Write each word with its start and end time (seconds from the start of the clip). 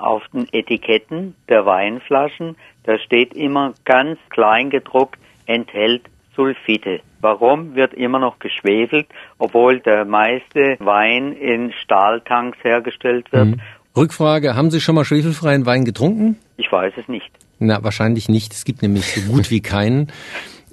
Auf 0.00 0.22
den 0.32 0.46
Etiketten 0.52 1.34
der 1.48 1.66
Weinflaschen, 1.66 2.56
da 2.84 2.98
steht 2.98 3.34
immer 3.34 3.74
ganz 3.84 4.18
klein 4.30 4.70
gedruckt, 4.70 5.18
enthält 5.46 6.02
Sulfite. 6.34 7.00
Warum 7.20 7.74
wird 7.74 7.92
immer 7.92 8.18
noch 8.18 8.38
geschwefelt, 8.38 9.06
obwohl 9.38 9.80
der 9.80 10.06
meiste 10.06 10.76
Wein 10.78 11.32
in 11.32 11.72
Stahltanks 11.72 12.56
hergestellt 12.62 13.30
wird? 13.30 13.46
Mhm. 13.46 13.60
Rückfrage, 13.96 14.54
haben 14.56 14.70
Sie 14.70 14.80
schon 14.80 14.94
mal 14.94 15.04
schwefelfreien 15.04 15.66
Wein 15.66 15.84
getrunken? 15.84 16.36
Ich 16.56 16.70
weiß 16.70 16.94
es 16.96 17.08
nicht. 17.08 17.30
Na, 17.58 17.82
wahrscheinlich 17.82 18.28
nicht. 18.28 18.54
Es 18.54 18.64
gibt 18.64 18.80
nämlich 18.80 19.04
so 19.04 19.32
gut 19.32 19.50
wie 19.50 19.60
keinen. 19.60 20.10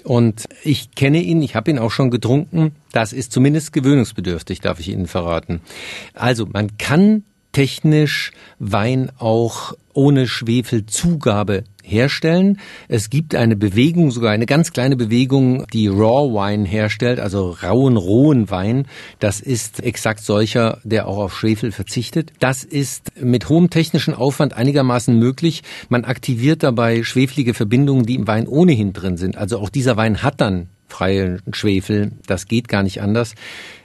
Und 0.04 0.44
ich 0.64 0.94
kenne 0.94 1.18
ihn, 1.18 1.42
ich 1.42 1.54
habe 1.54 1.70
ihn 1.70 1.78
auch 1.78 1.90
schon 1.90 2.10
getrunken. 2.10 2.74
Das 2.92 3.12
ist 3.12 3.32
zumindest 3.32 3.74
gewöhnungsbedürftig, 3.74 4.60
darf 4.60 4.80
ich 4.80 4.88
Ihnen 4.88 5.06
verraten. 5.06 5.60
Also 6.14 6.46
man 6.46 6.78
kann 6.78 7.24
technisch 7.58 8.30
Wein 8.60 9.10
auch 9.18 9.72
ohne 9.92 10.28
Schwefelzugabe 10.28 11.64
herstellen. 11.82 12.60
Es 12.86 13.10
gibt 13.10 13.34
eine 13.34 13.56
Bewegung, 13.56 14.12
sogar 14.12 14.30
eine 14.30 14.46
ganz 14.46 14.72
kleine 14.72 14.94
Bewegung, 14.94 15.66
die 15.72 15.88
Raw 15.88 16.32
Wine 16.32 16.64
herstellt, 16.64 17.18
also 17.18 17.50
rauen, 17.50 17.96
rohen 17.96 18.48
Wein. 18.48 18.86
Das 19.18 19.40
ist 19.40 19.82
exakt 19.82 20.20
solcher, 20.20 20.78
der 20.84 21.08
auch 21.08 21.18
auf 21.18 21.36
Schwefel 21.36 21.72
verzichtet. 21.72 22.30
Das 22.38 22.62
ist 22.62 23.20
mit 23.20 23.48
hohem 23.48 23.70
technischen 23.70 24.14
Aufwand 24.14 24.52
einigermaßen 24.52 25.18
möglich. 25.18 25.64
Man 25.88 26.04
aktiviert 26.04 26.62
dabei 26.62 27.02
schwefelige 27.02 27.54
Verbindungen, 27.54 28.06
die 28.06 28.14
im 28.14 28.28
Wein 28.28 28.46
ohnehin 28.46 28.92
drin 28.92 29.16
sind. 29.16 29.36
Also 29.36 29.58
auch 29.58 29.70
dieser 29.70 29.96
Wein 29.96 30.22
hat 30.22 30.40
dann 30.40 30.68
freien 30.98 31.42
Schwefel. 31.52 32.10
Das 32.26 32.48
geht 32.48 32.66
gar 32.68 32.82
nicht 32.82 33.00
anders. 33.00 33.34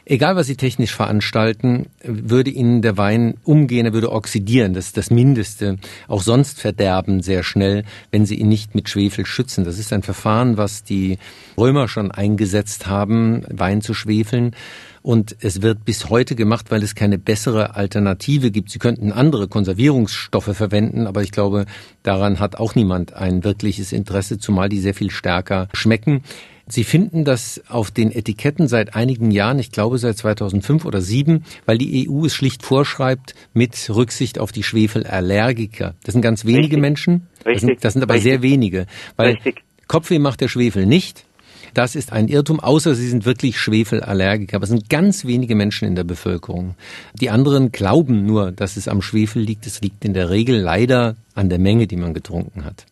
Egal, 0.05 0.35
was 0.35 0.47
Sie 0.47 0.57
technisch 0.57 0.93
veranstalten, 0.93 1.85
würde 2.03 2.49
Ihnen 2.49 2.81
der 2.81 2.97
Wein 2.97 3.35
umgehen, 3.43 3.85
er 3.85 3.93
würde 3.93 4.11
oxidieren. 4.11 4.73
Das 4.73 4.87
ist 4.87 4.97
das 4.97 5.11
Mindeste. 5.11 5.77
Auch 6.07 6.23
sonst 6.23 6.59
verderben 6.59 7.21
sehr 7.21 7.43
schnell, 7.43 7.83
wenn 8.11 8.25
Sie 8.25 8.35
ihn 8.35 8.49
nicht 8.49 8.75
mit 8.75 8.89
Schwefel 8.89 9.25
schützen. 9.25 9.63
Das 9.63 9.77
ist 9.77 9.93
ein 9.93 10.01
Verfahren, 10.01 10.57
was 10.57 10.83
die 10.83 11.19
Römer 11.57 11.87
schon 11.87 12.11
eingesetzt 12.11 12.87
haben, 12.87 13.43
Wein 13.47 13.81
zu 13.81 13.93
schwefeln. 13.93 14.55
Und 15.03 15.35
es 15.39 15.61
wird 15.61 15.85
bis 15.85 16.09
heute 16.09 16.35
gemacht, 16.35 16.71
weil 16.71 16.81
es 16.81 16.95
keine 16.95 17.17
bessere 17.17 17.75
Alternative 17.75 18.51
gibt. 18.51 18.71
Sie 18.71 18.79
könnten 18.79 19.11
andere 19.11 19.47
Konservierungsstoffe 19.47 20.55
verwenden, 20.55 21.07
aber 21.07 21.21
ich 21.21 21.31
glaube, 21.31 21.65
daran 22.01 22.39
hat 22.39 22.55
auch 22.55 22.73
niemand 22.75 23.13
ein 23.13 23.43
wirkliches 23.43 23.93
Interesse, 23.93 24.37
zumal 24.37 24.67
die 24.67 24.79
sehr 24.79 24.93
viel 24.93 25.11
stärker 25.11 25.69
schmecken. 25.73 26.23
Sie 26.67 26.85
finden 26.85 27.25
das 27.25 27.61
auf 27.67 27.91
den 27.91 28.11
Etiketten 28.11 28.67
seit 28.67 28.95
einigen 28.95 29.31
Jahren, 29.31 29.59
ich 29.59 29.71
glaube 29.71 29.97
seit 29.97 30.17
2005 30.17 30.85
oder 30.85 30.99
2007, 30.99 31.43
weil 31.65 31.77
die 31.77 32.07
EU 32.09 32.25
es 32.25 32.33
schlicht 32.33 32.63
vorschreibt 32.63 33.35
mit 33.53 33.89
Rücksicht 33.89 34.39
auf 34.39 34.51
die 34.51 34.63
Schwefelallergiker. 34.63 35.93
Das 36.03 36.13
sind 36.13 36.21
ganz 36.21 36.45
wenige 36.45 36.63
Richtig. 36.63 36.81
Menschen. 36.81 37.27
Das 37.43 37.61
sind, 37.61 37.83
das 37.83 37.93
sind 37.93 38.01
aber 38.01 38.13
Richtig. 38.13 38.31
sehr 38.31 38.41
wenige. 38.41 38.85
Weil 39.17 39.33
Richtig. 39.33 39.63
Kopfweh 39.87 40.19
macht 40.19 40.39
der 40.39 40.47
Schwefel 40.47 40.85
nicht. 40.85 41.25
Das 41.73 41.95
ist 41.95 42.13
ein 42.13 42.27
Irrtum, 42.27 42.59
außer 42.59 42.93
sie 42.93 43.07
sind 43.09 43.25
wirklich 43.25 43.59
Schwefelallergiker. 43.59 44.55
Aber 44.55 44.63
es 44.63 44.69
sind 44.69 44.89
ganz 44.89 45.25
wenige 45.25 45.55
Menschen 45.55 45.87
in 45.87 45.95
der 45.95 46.03
Bevölkerung. 46.03 46.75
Die 47.19 47.29
anderen 47.29 47.71
glauben 47.71 48.25
nur, 48.25 48.51
dass 48.51 48.77
es 48.77 48.87
am 48.87 49.01
Schwefel 49.01 49.41
liegt. 49.41 49.65
Es 49.65 49.81
liegt 49.81 50.05
in 50.05 50.13
der 50.13 50.29
Regel 50.29 50.59
leider 50.59 51.15
an 51.33 51.49
der 51.49 51.59
Menge, 51.59 51.87
die 51.87 51.97
man 51.97 52.13
getrunken 52.13 52.63
hat. 52.63 52.85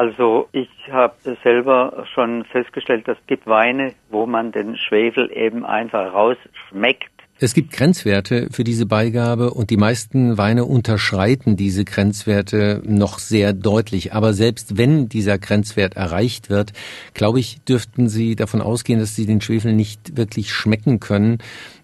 Also 0.00 0.48
ich 0.52 0.70
habe 0.90 1.14
selber 1.44 2.06
schon 2.14 2.46
festgestellt, 2.46 3.06
es 3.06 3.18
gibt 3.26 3.46
Weine, 3.46 3.92
wo 4.08 4.24
man 4.24 4.50
den 4.50 4.78
Schwefel 4.78 5.30
eben 5.30 5.66
einfach 5.66 6.14
rausschmeckt. 6.14 7.10
Es 7.38 7.52
gibt 7.52 7.72
Grenzwerte 7.72 8.48
für 8.50 8.64
diese 8.64 8.86
Beigabe 8.86 9.50
und 9.50 9.68
die 9.68 9.76
meisten 9.76 10.38
Weine 10.38 10.64
unterschreiten 10.64 11.56
diese 11.56 11.84
Grenzwerte 11.84 12.82
noch 12.86 13.18
sehr 13.18 13.52
deutlich. 13.52 14.14
Aber 14.14 14.32
selbst 14.32 14.78
wenn 14.78 15.10
dieser 15.10 15.36
Grenzwert 15.36 15.96
erreicht 15.96 16.48
wird, 16.48 16.72
glaube 17.12 17.40
ich, 17.40 17.62
dürften 17.64 18.08
Sie 18.08 18.36
davon 18.36 18.62
ausgehen, 18.62 19.00
dass 19.00 19.16
Sie 19.16 19.26
den 19.26 19.42
Schwefel 19.42 19.74
nicht 19.74 20.16
wirklich 20.16 20.50
schmecken 20.50 21.00
können. 21.00 21.38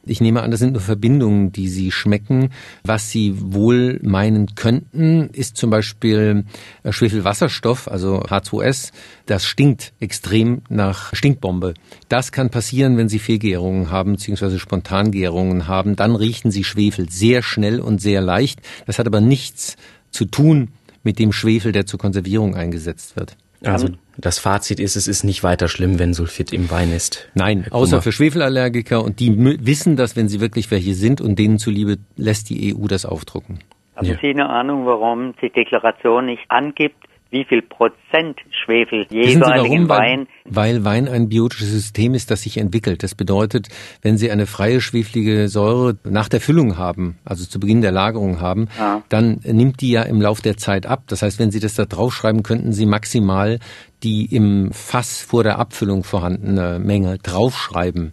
Ich 0.08 0.20
nehme 0.20 0.42
an, 0.42 0.52
das 0.52 0.60
sind 0.60 0.72
nur 0.72 0.80
Verbindungen, 0.80 1.50
die 1.50 1.68
Sie 1.68 1.90
schmecken. 1.90 2.50
Was 2.84 3.10
Sie 3.10 3.34
wohl 3.36 3.98
meinen 4.02 4.54
könnten, 4.54 5.30
ist 5.30 5.56
zum 5.56 5.70
Beispiel 5.70 6.44
äh, 6.84 6.92
Schwefelwasserstoff, 6.92 7.88
also 7.88 8.20
H2S. 8.20 8.92
Das 9.26 9.44
stinkt 9.44 9.92
extrem 9.98 10.62
nach 10.68 11.12
Stinkbombe. 11.12 11.74
Das 12.08 12.30
kann 12.30 12.50
passieren, 12.50 12.96
wenn 12.96 13.08
Sie 13.08 13.18
Fehlgärungen 13.18 13.90
haben, 13.90 14.12
beziehungsweise 14.12 14.60
Spontangärungen 14.60 15.66
haben. 15.66 15.96
Dann 15.96 16.14
riechen 16.14 16.52
Sie 16.52 16.62
Schwefel 16.62 17.10
sehr 17.10 17.42
schnell 17.42 17.80
und 17.80 18.00
sehr 18.00 18.20
leicht. 18.20 18.60
Das 18.86 19.00
hat 19.00 19.08
aber 19.08 19.20
nichts 19.20 19.76
zu 20.12 20.24
tun 20.24 20.68
mit 21.02 21.18
dem 21.18 21.32
Schwefel, 21.32 21.72
der 21.72 21.86
zur 21.86 21.98
Konservierung 21.98 22.54
eingesetzt 22.54 23.16
wird. 23.16 23.36
Also 23.72 23.88
das 24.18 24.38
Fazit 24.38 24.80
ist, 24.80 24.96
es 24.96 25.08
ist 25.08 25.24
nicht 25.24 25.42
weiter 25.42 25.68
schlimm, 25.68 25.98
wenn 25.98 26.14
Sulfit 26.14 26.52
im 26.52 26.70
Wein 26.70 26.92
ist. 26.92 27.28
Nein, 27.34 27.66
außer 27.70 28.02
für 28.02 28.12
Schwefelallergiker 28.12 29.04
und 29.04 29.20
die 29.20 29.36
wissen 29.64 29.96
das, 29.96 30.16
wenn 30.16 30.28
sie 30.28 30.40
wirklich 30.40 30.70
welche 30.70 30.94
sind 30.94 31.20
und 31.20 31.38
denen 31.38 31.58
zuliebe 31.58 31.98
lässt 32.16 32.50
die 32.50 32.74
EU 32.74 32.86
das 32.86 33.04
aufdrucken. 33.04 33.58
Haben 33.94 34.06
ja. 34.06 34.16
Sie 34.20 34.30
eine 34.30 34.48
Ahnung, 34.48 34.86
warum 34.86 35.34
die 35.40 35.50
Deklaration 35.50 36.26
nicht 36.26 36.44
angibt, 36.48 37.02
wie 37.36 37.44
viel 37.44 37.62
Prozent 37.62 38.40
Schwefel 38.50 39.06
jeweiligen 39.10 39.88
Wein. 39.88 40.26
Weil, 40.44 40.76
weil 40.76 40.84
Wein 40.84 41.08
ein 41.08 41.28
biotisches 41.28 41.70
System 41.70 42.14
ist, 42.14 42.30
das 42.30 42.42
sich 42.42 42.56
entwickelt. 42.56 43.02
Das 43.02 43.14
bedeutet, 43.14 43.68
wenn 44.02 44.16
Sie 44.16 44.30
eine 44.30 44.46
freie 44.46 44.80
schwefelige 44.80 45.48
Säure 45.48 45.98
nach 46.04 46.28
der 46.28 46.40
Füllung 46.40 46.78
haben, 46.78 47.18
also 47.24 47.44
zu 47.44 47.60
Beginn 47.60 47.82
der 47.82 47.92
Lagerung 47.92 48.40
haben, 48.40 48.68
ja. 48.78 49.02
dann 49.08 49.40
nimmt 49.44 49.80
die 49.80 49.90
ja 49.90 50.02
im 50.02 50.20
Lauf 50.20 50.40
der 50.40 50.56
Zeit 50.56 50.86
ab. 50.86 51.02
Das 51.08 51.22
heißt, 51.22 51.38
wenn 51.38 51.50
Sie 51.50 51.60
das 51.60 51.74
da 51.74 51.84
draufschreiben, 51.84 52.42
könnten 52.42 52.72
Sie 52.72 52.86
maximal 52.86 53.58
die 54.06 54.26
im 54.26 54.70
Fass 54.70 55.18
vor 55.18 55.42
der 55.42 55.58
Abfüllung 55.58 56.04
vorhandene 56.04 56.78
Menge 56.78 57.18
draufschreiben. 57.18 58.12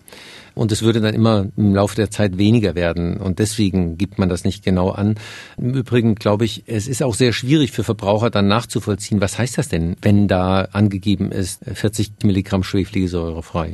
Und 0.56 0.72
es 0.72 0.82
würde 0.82 1.02
dann 1.02 1.14
immer 1.14 1.46
im 1.56 1.76
Laufe 1.76 1.96
der 1.96 2.10
Zeit 2.10 2.40
weniger 2.40 2.74
werden. 2.74 3.18
Und 3.18 3.38
deswegen 3.38 3.96
gibt 3.98 4.18
man 4.18 4.28
das 4.28 4.44
nicht 4.44 4.64
genau 4.64 4.90
an. 4.90 5.16
Im 5.56 5.76
Übrigen 5.76 6.16
glaube 6.16 6.46
ich, 6.46 6.64
es 6.66 6.88
ist 6.88 7.04
auch 7.04 7.14
sehr 7.14 7.32
schwierig 7.32 7.72
für 7.72 7.84
Verbraucher 7.84 8.32
dann 8.32 8.48
nachzuvollziehen, 8.48 9.22
was 9.22 9.38
heißt 9.38 9.60
das 9.60 9.70
denn, 9.70 9.96
wenn 10.02 10.28
da 10.28 10.68
angegeben 10.72 11.32
ist 11.32 11.62
40 11.72 12.24
Milligramm 12.24 12.64
schwefelige 12.64 13.08
Säure 13.08 13.44
frei. 13.44 13.74